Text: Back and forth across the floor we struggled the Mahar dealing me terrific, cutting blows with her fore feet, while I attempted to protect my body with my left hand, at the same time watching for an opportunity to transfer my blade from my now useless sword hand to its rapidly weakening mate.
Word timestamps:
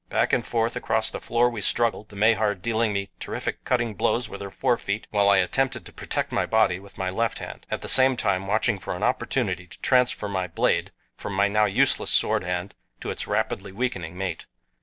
Back 0.09 0.33
and 0.33 0.43
forth 0.43 0.75
across 0.75 1.11
the 1.11 1.19
floor 1.19 1.47
we 1.47 1.61
struggled 1.61 2.09
the 2.09 2.15
Mahar 2.15 2.55
dealing 2.55 2.91
me 2.91 3.11
terrific, 3.19 3.63
cutting 3.63 3.93
blows 3.93 4.29
with 4.29 4.41
her 4.41 4.49
fore 4.49 4.75
feet, 4.79 5.05
while 5.11 5.29
I 5.29 5.37
attempted 5.37 5.85
to 5.85 5.93
protect 5.93 6.31
my 6.31 6.47
body 6.47 6.79
with 6.79 6.97
my 6.97 7.11
left 7.11 7.37
hand, 7.37 7.67
at 7.69 7.81
the 7.81 7.87
same 7.87 8.17
time 8.17 8.47
watching 8.47 8.79
for 8.79 8.95
an 8.95 9.03
opportunity 9.03 9.67
to 9.67 9.79
transfer 9.81 10.27
my 10.27 10.47
blade 10.47 10.91
from 11.15 11.33
my 11.33 11.47
now 11.47 11.65
useless 11.65 12.09
sword 12.09 12.43
hand 12.43 12.73
to 12.99 13.11
its 13.11 13.27
rapidly 13.27 13.71
weakening 13.71 14.17
mate. 14.17 14.47